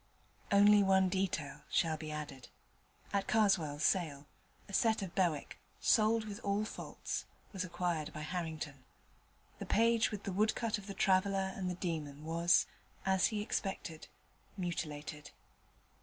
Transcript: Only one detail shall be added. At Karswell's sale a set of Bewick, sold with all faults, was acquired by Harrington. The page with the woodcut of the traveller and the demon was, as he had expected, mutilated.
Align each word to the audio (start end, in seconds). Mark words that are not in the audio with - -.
Only 0.51 0.81
one 0.81 1.09
detail 1.09 1.61
shall 1.69 1.95
be 1.95 2.09
added. 2.11 2.47
At 3.13 3.27
Karswell's 3.27 3.83
sale 3.83 4.25
a 4.67 4.73
set 4.73 5.03
of 5.03 5.13
Bewick, 5.13 5.59
sold 5.79 6.25
with 6.25 6.39
all 6.39 6.65
faults, 6.65 7.25
was 7.53 7.63
acquired 7.63 8.11
by 8.11 8.21
Harrington. 8.21 8.83
The 9.59 9.67
page 9.67 10.09
with 10.09 10.23
the 10.23 10.33
woodcut 10.33 10.79
of 10.79 10.87
the 10.87 10.95
traveller 10.95 11.53
and 11.55 11.69
the 11.69 11.75
demon 11.75 12.23
was, 12.23 12.65
as 13.05 13.27
he 13.27 13.37
had 13.41 13.45
expected, 13.45 14.07
mutilated. 14.57 15.29